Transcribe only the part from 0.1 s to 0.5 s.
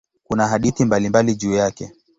Kuna